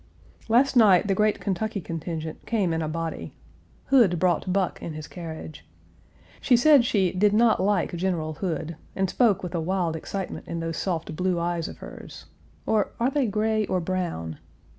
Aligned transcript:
"Last 0.49 0.75
night, 0.75 1.05
the 1.07 1.13
great 1.13 1.39
Kentucky 1.39 1.79
contingent 1.79 2.47
came 2.47 2.73
in 2.73 2.81
a 2.81 2.87
body. 2.87 3.33
Hood 3.89 4.17
brought 4.17 4.51
Buck 4.51 4.81
in 4.81 4.93
his 4.93 5.05
carriage. 5.05 5.63
She 6.41 6.57
said 6.57 6.85
she 6.85 7.11
"did 7.11 7.33
not 7.33 7.61
like 7.61 7.93
General 7.95 8.33
Hood," 8.33 8.77
and 8.95 9.07
spoke 9.11 9.43
with 9.43 9.53
a 9.53 9.61
wild 9.61 9.95
excitement 9.95 10.47
in 10.47 10.59
those 10.59 10.77
soft 10.77 11.15
blue 11.15 11.37
eyes 11.39 11.67
of 11.67 11.77
hers 11.77 12.25
or, 12.65 12.89
are 12.99 13.11
they 13.11 13.27
gray 13.27 13.67
or 13.67 13.79
brown? 13.79 14.39